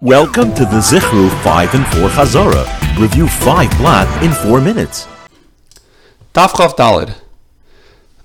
Welcome 0.00 0.54
to 0.54 0.64
the 0.64 0.78
Zichru 0.78 1.28
5 1.42 1.74
and 1.74 1.84
4 1.84 2.08
Chazorah. 2.10 3.00
Review 3.00 3.26
5 3.26 3.78
Blat 3.78 4.22
in 4.22 4.30
4 4.30 4.60
minutes. 4.60 5.08
Tafchav 6.32 6.76
Dalid. 6.76 7.16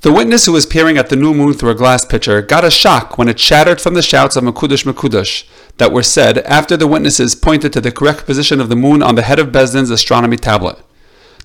The 0.02 0.12
witness 0.12 0.46
who 0.46 0.52
was 0.52 0.68
peering 0.68 1.00
at 1.00 1.10
the 1.10 1.16
new 1.16 1.34
moon 1.34 1.54
through 1.54 1.72
a 1.72 1.76
glass 1.76 2.06
pitcher 2.06 2.44
got 2.44 2.64
a 2.64 2.70
shock 2.70 3.18
when 3.18 3.28
it 3.28 3.40
shattered 3.40 3.82
from 3.82 3.96
the 3.96 4.04
shouts 4.04 4.36
of 4.36 4.44
Mekudesh 4.44 4.84
Mekudesh 4.86 5.50
that 5.78 5.92
were 5.92 6.04
said 6.04 6.38
after 6.46 6.78
the 6.78 6.86
witnesses 6.86 7.34
pointed 7.34 7.74
to 7.74 7.82
the 7.82 7.92
correct 7.92 8.28
position 8.28 8.62
of 8.62 8.70
the 8.70 8.76
moon 8.76 9.02
on 9.02 9.16
the 9.16 9.24
head 9.24 9.40
of 9.40 9.48
Beis 9.48 9.74
Din's 9.74 9.90
astronomy 9.90 10.38
tablet. 10.38 10.78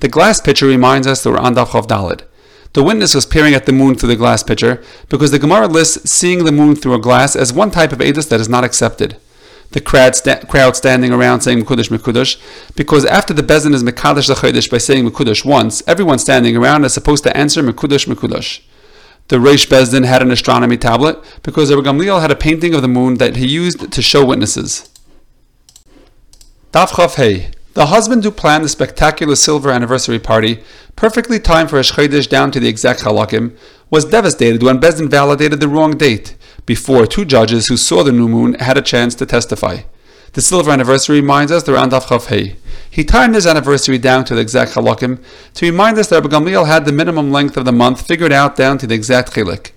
The 0.00 0.08
glass 0.08 0.42
pitcher 0.42 0.66
reminds 0.66 1.06
us 1.06 1.22
that 1.22 1.30
we're 1.30 1.38
on 1.38 1.54
Tafchav 1.54 1.86
Dalid. 1.86 2.24
The 2.74 2.82
witness 2.82 3.14
was 3.14 3.24
peering 3.24 3.54
at 3.54 3.64
the 3.64 3.72
moon 3.72 3.94
through 3.94 4.10
the 4.10 4.16
glass 4.16 4.42
pitcher 4.42 4.82
because 5.08 5.30
the 5.30 5.38
Gemara 5.38 5.68
lists 5.68 6.10
seeing 6.10 6.44
the 6.44 6.52
moon 6.52 6.76
through 6.76 6.96
a 6.96 7.00
glass 7.00 7.34
as 7.34 7.50
one 7.50 7.70
type 7.70 7.92
of 7.92 8.00
edus 8.00 8.28
that 8.28 8.40
is 8.40 8.48
not 8.50 8.62
accepted 8.62 9.16
the 9.72 9.80
crowd, 9.80 10.16
sta- 10.16 10.40
crowd 10.46 10.76
standing 10.76 11.12
around 11.12 11.42
saying 11.42 11.62
Mekudesh 11.62 11.90
Mekudesh, 11.90 12.40
because 12.74 13.04
after 13.04 13.34
the 13.34 13.42
Beis 13.42 13.64
Din 13.64 13.74
is 13.74 13.82
Mekadesh 13.82 14.32
Zachodesh 14.32 14.70
by 14.70 14.78
saying 14.78 15.08
Mekudesh 15.08 15.44
once, 15.44 15.82
everyone 15.86 16.18
standing 16.18 16.56
around 16.56 16.84
is 16.84 16.94
supposed 16.94 17.22
to 17.24 17.36
answer 17.36 17.62
Mekudesh 17.62 18.06
Mekudesh. 18.06 18.60
The 19.28 19.36
Reish 19.36 19.68
Beis 19.68 19.90
Din 19.90 20.04
had 20.04 20.22
an 20.22 20.30
astronomy 20.30 20.78
tablet 20.78 21.22
because 21.42 21.70
Rabbi 21.70 21.86
Gamliel 21.86 22.20
had 22.20 22.30
a 22.30 22.36
painting 22.36 22.74
of 22.74 22.80
the 22.80 22.88
moon 22.88 23.14
that 23.18 23.36
he 23.36 23.46
used 23.46 23.92
to 23.92 24.02
show 24.02 24.24
witnesses. 24.24 24.88
Tafchav 26.72 27.16
Hey. 27.16 27.50
The 27.74 27.86
husband 27.86 28.24
who 28.24 28.32
planned 28.32 28.64
the 28.64 28.68
spectacular 28.68 29.36
silver 29.36 29.70
anniversary 29.70 30.18
party, 30.18 30.64
perfectly 30.96 31.38
timed 31.38 31.70
for 31.70 31.78
a 31.78 31.82
shchedesh 31.82 32.28
down 32.28 32.50
to 32.50 32.58
the 32.58 32.66
exact 32.66 33.02
halakim, 33.02 33.56
was 33.90 34.04
devastated 34.04 34.62
when 34.62 34.80
Bezdin 34.80 35.08
validated 35.08 35.60
the 35.60 35.68
wrong 35.68 35.96
date 35.96 36.34
before 36.68 37.06
two 37.06 37.24
judges 37.24 37.68
who 37.68 37.78
saw 37.78 38.02
the 38.02 38.12
new 38.12 38.28
moon 38.28 38.52
had 38.60 38.76
a 38.76 38.82
chance 38.82 39.14
to 39.14 39.24
testify. 39.24 39.78
The 40.34 40.42
silver 40.42 40.70
anniversary 40.70 41.22
reminds 41.22 41.50
us 41.50 41.62
the 41.62 41.72
Randaf 41.72 42.04
Chafhei. 42.08 42.56
He 42.90 43.04
timed 43.04 43.34
his 43.34 43.46
anniversary 43.46 43.96
down 43.96 44.26
to 44.26 44.34
the 44.34 44.42
exact 44.42 44.72
halakim 44.72 45.18
to 45.54 45.64
remind 45.64 45.96
us 45.96 46.08
that 46.08 46.22
Rabbi 46.22 46.28
Gamliel 46.28 46.66
had 46.66 46.84
the 46.84 46.92
minimum 46.92 47.32
length 47.32 47.56
of 47.56 47.64
the 47.64 47.72
month 47.72 48.06
figured 48.06 48.34
out 48.34 48.54
down 48.54 48.76
to 48.78 48.86
the 48.86 48.94
exact 48.94 49.32
chilik. 49.32 49.72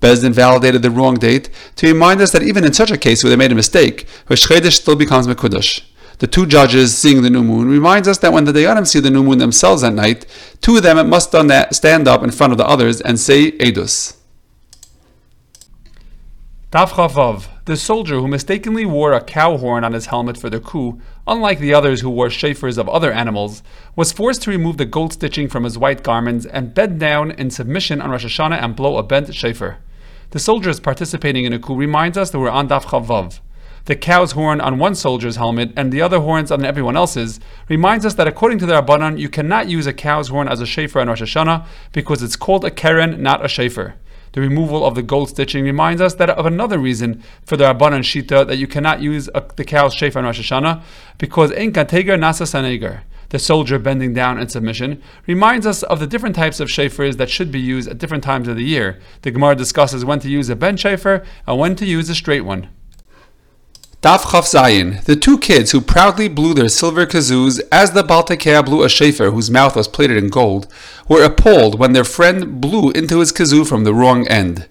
Beis 0.00 0.22
Din 0.22 0.32
validated 0.32 0.82
the 0.82 0.90
wrong 0.90 1.14
date 1.14 1.48
to 1.76 1.86
remind 1.86 2.20
us 2.20 2.32
that 2.32 2.42
even 2.42 2.64
in 2.64 2.72
such 2.72 2.90
a 2.90 2.98
case 2.98 3.22
where 3.22 3.30
they 3.30 3.36
made 3.36 3.52
a 3.52 3.54
mistake, 3.54 4.08
Rosh 4.28 4.44
still 4.74 4.96
becomes 4.96 5.28
Mekudash. 5.28 5.82
The 6.18 6.26
two 6.26 6.46
judges 6.46 6.98
seeing 6.98 7.22
the 7.22 7.30
new 7.30 7.44
moon 7.44 7.68
reminds 7.68 8.08
us 8.08 8.18
that 8.18 8.32
when 8.32 8.46
the 8.46 8.52
Dayanim 8.52 8.88
see 8.88 8.98
the 8.98 9.10
new 9.10 9.22
moon 9.22 9.38
themselves 9.38 9.84
at 9.84 9.94
night, 9.94 10.26
two 10.60 10.76
of 10.78 10.82
them 10.82 11.08
must 11.08 11.28
stand 11.28 12.08
up 12.08 12.24
in 12.24 12.32
front 12.32 12.52
of 12.52 12.58
the 12.58 12.66
others 12.66 13.00
and 13.00 13.20
say 13.20 13.52
Edus. 16.72 16.90
Taf 16.92 17.48
the 17.66 17.76
soldier 17.76 18.16
who 18.16 18.28
mistakenly 18.28 18.86
wore 18.86 19.12
a 19.12 19.22
cow 19.22 19.58
horn 19.58 19.84
on 19.84 19.92
his 19.92 20.06
helmet 20.06 20.38
for 20.38 20.48
the 20.48 20.58
coup, 20.58 20.98
unlike 21.26 21.58
the 21.58 21.74
others 21.74 22.00
who 22.00 22.10
wore 22.10 22.28
shofars 22.28 22.78
of 22.78 22.88
other 22.88 23.12
animals, 23.12 23.62
was 23.94 24.12
forced 24.12 24.42
to 24.42 24.50
remove 24.50 24.78
the 24.78 24.86
gold 24.86 25.12
stitching 25.12 25.48
from 25.48 25.64
his 25.64 25.76
white 25.76 26.02
garments 26.02 26.46
and 26.46 26.74
bend 26.74 26.98
down 26.98 27.30
in 27.32 27.50
submission 27.50 28.00
on 28.00 28.10
Rosh 28.10 28.24
Hashanah 28.24 28.62
and 28.62 28.74
blow 28.74 28.96
a 28.96 29.02
bent 29.02 29.34
shofar. 29.34 29.78
The 30.30 30.38
soldiers 30.38 30.80
participating 30.80 31.44
in 31.44 31.52
a 31.52 31.58
coup 31.58 31.76
reminds 31.76 32.16
us 32.16 32.30
that 32.30 32.38
we're 32.38 32.48
on 32.48 32.68
Daf 32.68 32.84
Chavav. 32.84 33.40
The 33.84 33.96
cow's 33.96 34.32
horn 34.32 34.60
on 34.60 34.78
one 34.78 34.94
soldier's 34.94 35.36
helmet 35.36 35.72
and 35.76 35.92
the 35.92 36.00
other 36.00 36.20
horns 36.20 36.50
on 36.50 36.64
everyone 36.64 36.96
else's 36.96 37.40
reminds 37.68 38.06
us 38.06 38.14
that 38.14 38.28
according 38.28 38.58
to 38.60 38.66
the 38.66 38.80
Rabbanan, 38.80 39.18
you 39.18 39.28
cannot 39.28 39.68
use 39.68 39.86
a 39.86 39.92
cow's 39.92 40.28
horn 40.28 40.48
as 40.48 40.60
a 40.60 40.66
shofar 40.66 41.02
on 41.02 41.08
Rosh 41.08 41.20
Hashanah 41.20 41.66
because 41.92 42.22
it's 42.22 42.36
called 42.36 42.64
a 42.64 42.70
keren, 42.70 43.22
not 43.22 43.44
a 43.44 43.48
shofar. 43.48 43.96
The 44.32 44.40
removal 44.40 44.84
of 44.84 44.94
the 44.94 45.02
gold 45.02 45.28
stitching 45.28 45.64
reminds 45.64 46.00
us 46.00 46.14
that 46.14 46.30
of 46.30 46.46
another 46.46 46.78
reason 46.78 47.22
for 47.44 47.56
the 47.56 47.64
Rabbanan 47.64 48.00
Shita 48.00 48.46
that 48.46 48.56
you 48.56 48.66
cannot 48.66 49.02
use 49.02 49.28
a, 49.34 49.44
the 49.56 49.64
cow's 49.64 49.94
shofar 49.94 50.20
on 50.20 50.26
Rosh 50.26 50.40
Hashanah 50.40 50.82
because 51.18 51.52
ein 51.52 51.72
kateger 51.72 52.18
nasa 52.18 52.46
saneger. 52.46 53.02
The 53.28 53.38
soldier 53.38 53.78
bending 53.78 54.12
down 54.12 54.38
in 54.38 54.48
submission 54.48 55.02
reminds 55.26 55.66
us 55.66 55.82
of 55.84 56.00
the 56.00 56.06
different 56.06 56.34
types 56.34 56.60
of 56.60 56.68
shofars 56.68 57.16
that 57.16 57.30
should 57.30 57.50
be 57.50 57.60
used 57.60 57.88
at 57.88 57.98
different 57.98 58.24
times 58.24 58.48
of 58.48 58.56
the 58.56 58.64
year. 58.64 59.00
The 59.22 59.30
Gemara 59.30 59.56
discusses 59.56 60.04
when 60.04 60.20
to 60.20 60.28
use 60.28 60.48
a 60.48 60.56
bent 60.56 60.80
shofar 60.80 61.24
and 61.46 61.58
when 61.58 61.76
to 61.76 61.86
use 61.86 62.10
a 62.10 62.14
straight 62.14 62.42
one. 62.42 62.68
Daf 64.02 64.32
Chaf 64.32 64.46
Zayin, 64.46 65.00
the 65.04 65.14
two 65.14 65.38
kids 65.38 65.70
who 65.70 65.80
proudly 65.80 66.26
blew 66.26 66.54
their 66.54 66.68
silver 66.68 67.06
kazoos 67.06 67.60
as 67.70 67.92
the 67.92 68.02
Baltakea 68.02 68.64
blew 68.64 68.82
a 68.82 68.88
shofar 68.88 69.30
whose 69.30 69.48
mouth 69.48 69.76
was 69.76 69.86
plated 69.86 70.16
in 70.16 70.28
gold, 70.28 70.66
were 71.08 71.22
appalled 71.22 71.78
when 71.78 71.92
their 71.92 72.02
friend 72.02 72.60
blew 72.60 72.90
into 72.90 73.20
his 73.20 73.32
kazoo 73.32 73.64
from 73.64 73.84
the 73.84 73.94
wrong 73.94 74.26
end. 74.26 74.66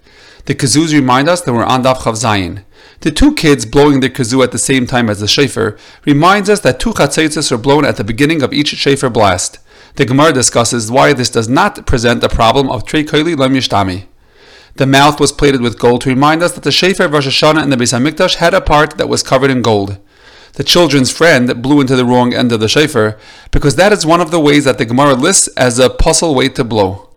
The 0.48 0.54
kazoos 0.54 0.92
remind 0.92 1.30
us 1.30 1.40
that 1.40 1.54
we're 1.54 1.64
on 1.64 1.82
Daf 1.82 2.04
Chaf 2.04 2.16
Zayin. 2.16 2.66
The 3.00 3.12
two 3.12 3.34
kids 3.34 3.66
blowing 3.66 4.02
their 4.02 4.10
kazoo 4.10 4.44
at 4.44 4.52
the 4.52 4.58
same 4.58 4.86
time 4.86 5.10
as 5.10 5.22
the 5.22 5.30
shofar 5.30 5.78
reminds 6.04 6.50
us 6.50 6.60
that 6.60 6.82
two 6.82 6.92
chatzetzes 6.92 7.54
are 7.54 7.58
blown 7.58 7.86
at 7.86 7.96
the 7.96 8.04
beginning 8.04 8.42
of 8.42 8.52
each 8.52 8.76
shofar 8.76 9.10
blast. 9.10 9.60
The 9.96 10.04
Gemara 10.04 10.34
discusses 10.34 10.92
why 10.92 11.14
this 11.14 11.30
does 11.30 11.48
not 11.48 11.86
present 11.88 12.22
a 12.22 12.28
problem 12.28 12.70
of 12.70 12.84
Trei 12.84 13.06
Koili 13.06 13.38
Lam 13.38 13.54
Yishtami. 13.54 14.08
The 14.76 14.88
mouth 14.88 15.20
was 15.20 15.32
plated 15.32 15.62
with 15.62 15.80
gold 15.80 16.02
to 16.02 16.10
remind 16.10 16.42
us 16.42 16.54
that 16.54 16.64
the 16.64 16.72
Shofar 16.72 17.08
of 17.08 17.14
Rosh 17.14 17.28
Hashanah 17.28 17.64
in 17.64 17.70
the 17.70 17.76
Beis 17.76 17.94
Hamikdash 17.94 18.36
had 18.36 18.54
a 18.54 18.62
part 18.62 18.98
that 18.98 19.10
was 19.10 19.24
covered 19.24 19.52
in 19.52 19.62
gold. 19.62 19.98
The 20.54 20.64
children's 20.64 21.12
friend 21.12 21.62
blew 21.62 21.82
into 21.82 21.96
the 21.96 22.06
wrong 22.06 22.34
end 22.34 22.52
of 22.52 22.60
the 22.60 22.68
Shofar 22.68 23.18
because 23.52 23.76
that 23.76 23.92
is 23.92 24.06
one 24.06 24.22
of 24.22 24.32
the 24.32 24.40
ways 24.40 24.66
that 24.66 24.78
the 24.78 24.86
Gemara 24.86 25.14
lists 25.14 25.48
as 25.50 25.80
a 25.80 25.90
puzzle 25.90 26.36
way 26.36 26.50
to 26.50 26.64
blow. 26.64 27.10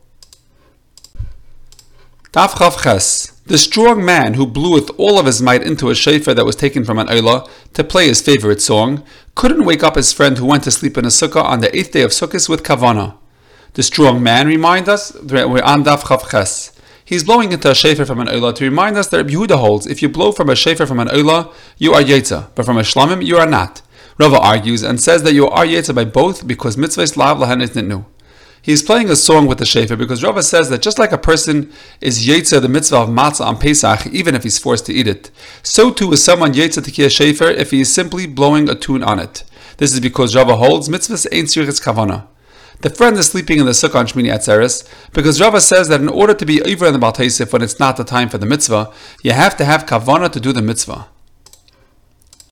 Taf 2.33 2.83
Ches. 2.83 3.35
The 3.47 3.59
strong 3.59 4.05
man 4.05 4.35
who 4.35 4.47
blew 4.47 4.73
with 4.73 4.91
all 4.99 5.19
of 5.21 5.27
his 5.27 5.43
might 5.43 5.63
into 5.63 5.91
a 5.91 5.95
shofar 5.95 6.33
that 6.35 6.47
was 6.47 6.57
taken 6.57 6.83
from 6.85 6.99
an 6.99 7.09
Eilah 7.09 7.49
to 7.75 7.85
play 7.85 8.09
his 8.09 8.23
favorite 8.23 8.63
song 8.63 9.05
couldn't 9.35 9.67
wake 9.67 9.85
up 9.85 9.97
his 9.97 10.13
friend 10.13 10.39
who 10.39 10.47
went 10.47 10.65
to 10.65 10.71
sleep 10.71 10.97
in 10.97 11.05
a 11.05 11.09
sukkah 11.09 11.45
on 11.45 11.61
the 11.61 11.77
eighth 11.77 11.93
day 11.93 12.03
of 12.03 12.11
Sukkot 12.11 12.49
with 12.49 12.63
kavana. 12.63 13.17
The 13.75 13.83
strong 13.83 14.23
man 14.23 14.47
reminds 14.47 14.89
us 14.89 15.11
that 15.11 15.51
we're 15.51 15.63
on 15.63 15.85
Daf 15.85 16.31
Ches. 16.31 16.73
He's 17.07 17.25
blowing 17.25 17.53
into 17.53 17.71
a 17.71 17.75
shofar 17.75 18.07
from 18.07 18.21
an 18.21 18.29
oila 18.29 18.55
to 18.55 18.65
remind 18.65 18.97
us 18.97 19.09
that 19.09 19.27
Yehuda 19.27 19.59
holds 19.59 19.87
if 19.87 20.01
you 20.01 20.09
blow 20.09 20.33
from 20.33 20.49
a 20.49 20.57
shofar 20.57 20.87
from 20.87 21.01
an 21.01 21.09
oila, 21.09 21.53
you 21.77 21.93
are 21.93 22.01
yetza, 22.01 22.49
but 22.55 22.65
from 22.65 22.79
a 22.79 22.83
shlamim, 22.83 23.25
you 23.25 23.37
are 23.37 23.47
not. 23.47 23.83
Rava 24.19 24.39
argues 24.39 24.83
and 24.83 24.99
says 24.99 25.23
that 25.25 25.35
you 25.35 25.47
are 25.49 25.67
yetza 25.67 25.95
by 25.95 26.05
both 26.07 26.47
because 26.47 26.77
mitzvahs 26.77 27.17
lav 27.17 27.39
lahan 27.39 27.63
is 27.63 27.75
new. 27.75 28.07
He 28.63 28.73
is 28.73 28.83
playing 28.83 29.11
a 29.11 29.17
song 29.17 29.47
with 29.47 29.59
the 29.59 29.67
shofar 29.67 29.99
because 29.99 30.23
Rava 30.23 30.43
says 30.43 30.71
that 30.71 30.81
just 30.81 30.99
like 30.99 31.13
a 31.13 31.19
person 31.19 31.71
is 32.01 32.27
yetza 32.27 32.63
the 32.63 32.69
mitzvah 32.71 33.01
of 33.01 33.09
matzah 33.11 33.45
on 33.45 33.59
Pesach, 33.59 34.07
even 34.07 34.35
if 34.35 34.43
he's 34.43 34.59
forced 34.59 34.87
to 34.87 34.95
eat 34.95 35.07
it, 35.07 35.31
so 35.63 35.91
too 35.91 36.11
is 36.13 36.25
someone 36.25 36.55
yetza 36.55 36.83
to 36.83 37.05
a 37.05 37.11
shofar 37.11 37.51
if 37.51 37.71
he 37.71 37.83
is 37.83 37.93
simply 37.93 38.27
blowing 38.27 38.71
a 38.71 38.75
tune 38.75 39.03
on 39.03 39.19
it. 39.19 39.45
This 39.77 39.93
is 39.93 40.01
because 40.01 40.35
Rava 40.35 40.57
holds 40.57 40.89
mitzvahs 40.89 41.27
ain't 41.31 41.49
sirich's 41.49 41.81
kavana. 41.81 42.29
The 42.85 42.91
friend 42.91 43.17
is 43.17 43.29
sleeping 43.29 43.59
in 43.59 43.65
the 43.65 43.73
sukkah 43.73 43.95
on 43.95 44.07
Shmini 44.07 44.31
Atzeres 44.31 44.87
because 45.15 45.41
Rava 45.41 45.63
says 45.63 45.89
that 45.89 46.03
in 46.03 46.09
order 46.11 46.35
to 46.35 46.45
be 46.45 46.61
over 46.65 46.85
in 46.85 46.93
the 46.93 46.99
Baltaisif 46.99 47.51
when 47.51 47.63
it's 47.63 47.81
not 47.81 47.97
the 47.97 48.05
time 48.05 48.29
for 48.29 48.37
the 48.37 48.45
mitzvah, 48.45 48.93
you 49.23 49.33
have 49.33 49.57
to 49.57 49.65
have 49.65 49.87
kavana 49.87 50.31
to 50.31 50.39
do 50.39 50.53
the 50.53 50.61
mitzvah. 50.61 51.09